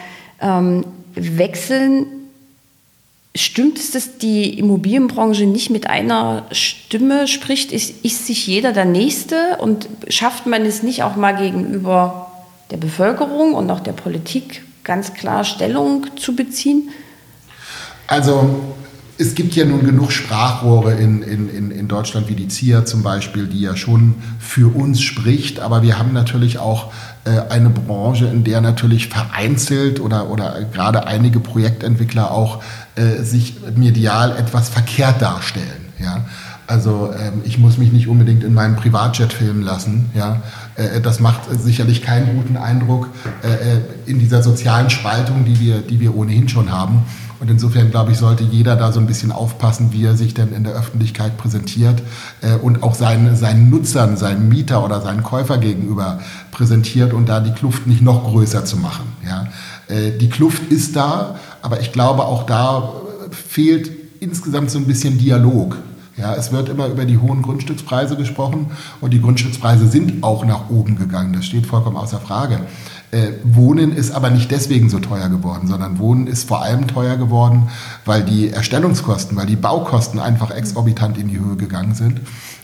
[0.41, 2.05] ähm, wechseln.
[3.35, 7.71] Stimmt es, dass die Immobilienbranche nicht mit einer Stimme spricht?
[7.71, 12.26] Ist, ist sich jeder der Nächste und schafft man es nicht auch mal gegenüber
[12.71, 16.89] der Bevölkerung und auch der Politik ganz klar Stellung zu beziehen?
[18.07, 18.75] Also
[19.19, 23.47] es gibt ja nun genug Sprachrohre in, in, in Deutschland, wie die ZIA zum Beispiel,
[23.47, 25.59] die ja schon für uns spricht.
[25.59, 26.91] Aber wir haben natürlich auch
[27.25, 32.61] äh, eine Branche, in der natürlich vereinzelt oder, oder gerade einige Projektentwickler auch
[32.95, 35.87] äh, sich medial etwas verkehrt darstellen.
[35.99, 36.25] Ja?
[36.67, 40.11] Also ähm, ich muss mich nicht unbedingt in meinem Privatjet filmen lassen.
[40.13, 40.41] Ja?
[40.75, 43.07] Äh, das macht sicherlich keinen guten Eindruck
[43.41, 47.05] äh, äh, in dieser sozialen Spaltung, die wir, die wir ohnehin schon haben.
[47.39, 50.53] Und insofern, glaube ich, sollte jeder da so ein bisschen aufpassen, wie er sich denn
[50.53, 52.01] in der Öffentlichkeit präsentiert
[52.41, 56.19] äh, und auch seinen, seinen Nutzern, seinem Mieter oder seinen Käufer gegenüber
[56.51, 59.05] präsentiert und da die Kluft nicht noch größer zu machen.
[59.25, 59.47] Ja?
[59.87, 62.91] Äh, die Kluft ist da, aber ich glaube, auch da
[63.31, 65.77] fehlt insgesamt so ein bisschen Dialog.
[66.17, 70.69] Ja, es wird immer über die hohen Grundstückspreise gesprochen und die Grundstückspreise sind auch nach
[70.71, 71.31] oben gegangen.
[71.33, 72.61] Das steht vollkommen außer Frage.
[73.11, 77.17] Äh, Wohnen ist aber nicht deswegen so teuer geworden, sondern Wohnen ist vor allem teuer
[77.17, 77.69] geworden,
[78.03, 82.21] weil die Erstellungskosten, weil die Baukosten einfach exorbitant in die Höhe gegangen sind.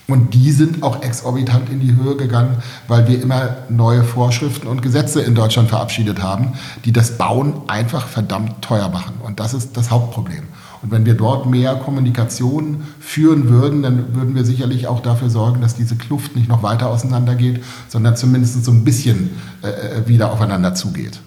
[0.08, 4.82] Und die sind auch exorbitant in die Höhe gegangen, weil wir immer neue Vorschriften und
[4.82, 9.14] Gesetze in Deutschland verabschiedet haben, die das Bauen einfach verdammt teuer machen.
[9.24, 10.44] Und das ist das Hauptproblem.
[10.84, 15.62] Und wenn wir dort mehr Kommunikation führen würden, dann würden wir sicherlich auch dafür sorgen,
[15.62, 19.30] dass diese Kluft nicht noch weiter auseinandergeht, sondern zumindest so ein bisschen
[19.64, 21.22] äh, äh, wieder aufeinander zugeht.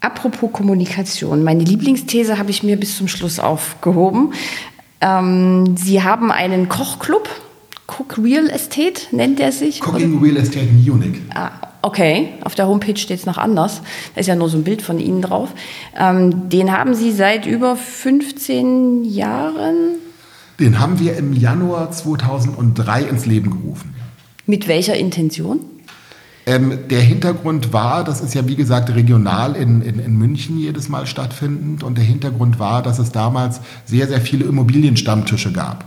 [0.00, 4.32] Apropos Kommunikation, meine Lieblingsthese habe ich mir bis zum Schluss aufgehoben.
[5.02, 7.28] Ähm, Sie haben einen Kochclub,
[7.86, 9.86] Cook Real Estate nennt er sich.
[9.86, 11.20] Cooking Real Estate Munich.
[11.34, 11.50] Ah,
[11.86, 13.80] Okay, auf der Homepage steht es noch anders.
[14.16, 15.50] Da ist ja nur so ein Bild von Ihnen drauf.
[15.96, 20.00] Ähm, den haben Sie seit über 15 Jahren?
[20.58, 23.94] Den haben wir im Januar 2003 ins Leben gerufen.
[24.46, 25.60] Mit welcher Intention?
[26.44, 30.88] Ähm, der Hintergrund war, das ist ja wie gesagt regional in, in, in München jedes
[30.88, 35.84] Mal stattfindend, und der Hintergrund war, dass es damals sehr, sehr viele Immobilienstammtische gab.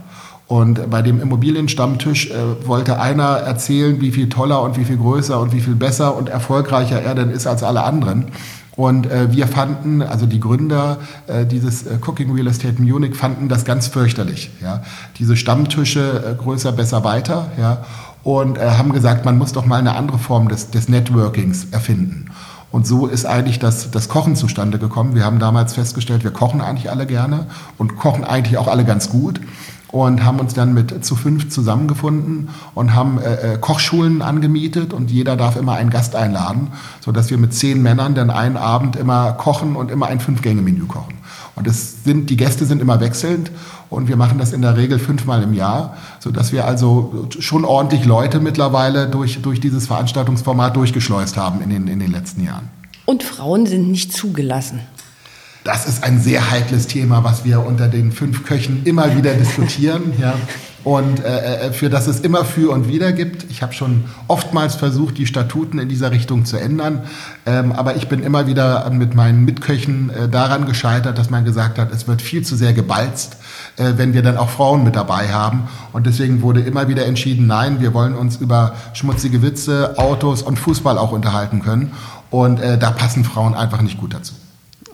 [0.50, 5.38] Und bei dem Immobilienstammtisch äh, wollte einer erzählen, wie viel toller und wie viel größer
[5.38, 8.32] und wie viel besser und erfolgreicher er denn ist als alle anderen.
[8.74, 13.48] Und äh, wir fanden, also die Gründer äh, dieses äh, Cooking Real Estate Munich fanden
[13.48, 14.50] das ganz fürchterlich.
[14.60, 14.82] Ja?
[15.20, 17.52] Diese Stammtische äh, größer, besser, weiter.
[17.56, 17.84] Ja?
[18.24, 22.26] Und äh, haben gesagt, man muss doch mal eine andere Form des, des Networkings erfinden.
[22.72, 25.14] Und so ist eigentlich das, das Kochen zustande gekommen.
[25.14, 27.46] Wir haben damals festgestellt, wir kochen eigentlich alle gerne
[27.78, 29.40] und kochen eigentlich auch alle ganz gut
[29.92, 35.10] und haben uns dann mit zu fünf zusammengefunden und haben äh, äh, Kochschulen angemietet und
[35.10, 36.68] jeder darf immer einen Gast einladen,
[37.00, 40.86] so dass wir mit zehn Männern dann einen Abend immer kochen und immer ein Fünf-Gänge-Menü
[40.86, 41.14] kochen.
[41.56, 43.50] Und es sind, die Gäste sind immer wechselnd
[43.90, 47.64] und wir machen das in der Regel fünfmal im Jahr, so dass wir also schon
[47.64, 52.70] ordentlich Leute mittlerweile durch, durch dieses Veranstaltungsformat durchgeschleust haben in den, in den letzten Jahren.
[53.04, 54.80] Und Frauen sind nicht zugelassen.
[55.64, 60.12] Das ist ein sehr heikles Thema, was wir unter den fünf Köchen immer wieder diskutieren.
[60.20, 60.34] Ja.
[60.84, 63.50] und äh, äh, für das es immer für und wider gibt.
[63.50, 67.02] Ich habe schon oftmals versucht, die Statuten in dieser Richtung zu ändern,
[67.46, 71.78] ähm, aber ich bin immer wieder mit meinen Mitköchen äh, daran gescheitert, dass man gesagt
[71.78, 73.36] hat, es wird viel zu sehr gebalzt,
[73.76, 75.68] äh, wenn wir dann auch Frauen mit dabei haben.
[75.92, 80.58] Und deswegen wurde immer wieder entschieden, nein, wir wollen uns über schmutzige Witze, Autos und
[80.58, 81.92] Fußball auch unterhalten können.
[82.30, 84.34] Und äh, da passen Frauen einfach nicht gut dazu.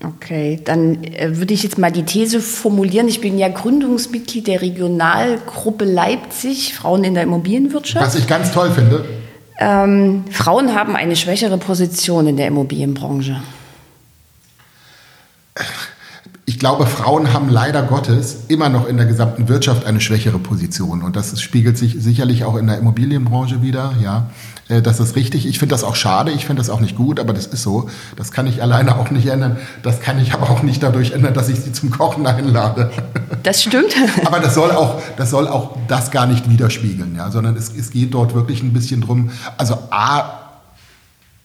[0.04, 3.08] Okay, dann äh, würde ich jetzt mal die These formulieren.
[3.08, 8.04] Ich bin ja Gründungsmitglied der Regionalgruppe Leipzig, Frauen in der Immobilienwirtschaft.
[8.04, 9.04] Was ich ganz toll finde.
[9.58, 13.40] Ähm, Frauen haben eine schwächere Position in der Immobilienbranche.
[16.44, 21.02] Ich glaube, Frauen haben leider Gottes immer noch in der gesamten Wirtschaft eine schwächere Position.
[21.02, 23.94] Und das spiegelt sich sicherlich auch in der Immobilienbranche wieder.
[24.02, 24.30] Ja,
[24.68, 25.46] äh, das ist richtig.
[25.46, 26.32] Ich finde das auch schade.
[26.32, 27.88] Ich finde das auch nicht gut, aber das ist so.
[28.16, 29.58] Das kann ich alleine auch nicht ändern.
[29.82, 32.90] Das kann ich aber auch nicht dadurch ändern, dass ich sie zum Kochen einlade.
[33.42, 33.94] Das stimmt.
[34.24, 37.90] aber das soll auch, das soll auch das gar nicht widerspiegeln, ja, sondern es, es
[37.90, 39.30] geht dort wirklich ein bisschen drum.
[39.56, 40.46] Also A,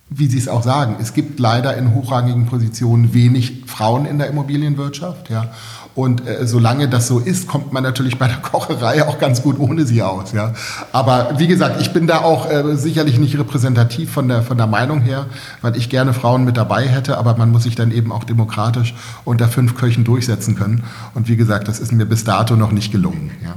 [0.10, 4.28] wie Sie es auch sagen, es gibt leider in hochrangigen Positionen wenig Frauen in der
[4.28, 5.30] Immobilienwirtschaft.
[5.30, 5.52] Ja.
[5.94, 9.60] Und äh, solange das so ist, kommt man natürlich bei der Kocherei auch ganz gut
[9.60, 10.32] ohne sie aus.
[10.32, 10.54] Ja.
[10.92, 14.68] Aber wie gesagt, ich bin da auch äh, sicherlich nicht repräsentativ von der, von der
[14.68, 15.26] Meinung her,
[15.62, 18.94] weil ich gerne Frauen mit dabei hätte, aber man muss sich dann eben auch demokratisch
[19.26, 20.84] unter fünf Köchen durchsetzen können.
[21.14, 23.32] Und wie gesagt, das ist mir bis dato noch nicht gelungen.
[23.44, 23.56] Ja.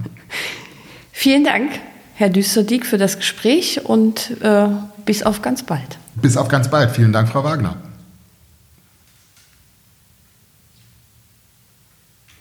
[1.12, 1.70] Vielen Dank,
[2.16, 4.66] Herr Düsterdiek, für das Gespräch und äh,
[5.05, 5.99] bis auf ganz bald.
[6.16, 6.90] Bis auf ganz bald.
[6.90, 7.77] Vielen Dank, Frau Wagner.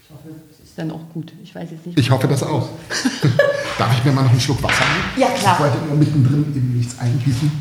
[0.03, 1.31] Ich hoffe, es ist dann auch gut.
[1.43, 1.99] Ich weiß jetzt nicht.
[1.99, 2.67] Ich hoffe das auch.
[3.77, 5.03] Darf ich mir mal noch einen Schluck Wasser nehmen?
[5.17, 5.53] Ja, klar.
[5.53, 7.51] Ich wollte immer mittendrin eben nichts eingießen.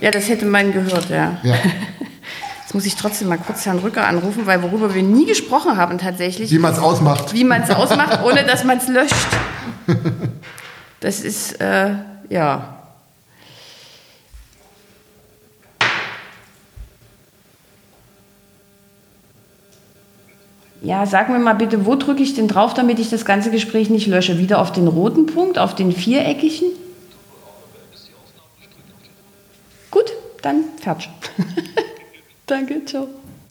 [0.00, 1.36] Ja, das hätte man gehört, ja.
[1.42, 1.54] ja.
[2.62, 5.98] Jetzt muss ich trotzdem mal kurz Herrn Rücker anrufen, weil worüber wir nie gesprochen haben
[5.98, 6.50] tatsächlich.
[6.50, 7.34] Wie man es ausmacht.
[7.34, 9.14] Wie man es ausmacht, ohne dass man es löscht.
[11.00, 11.90] Das ist, äh,
[12.30, 12.78] ja.
[20.84, 23.88] Ja, sag mir mal bitte, wo drücke ich denn drauf, damit ich das ganze Gespräch
[23.88, 24.38] nicht lösche?
[24.38, 26.68] Wieder auf den roten Punkt, auf den viereckigen?
[29.90, 31.08] Gut, dann fertig.
[32.46, 33.08] Danke, ciao.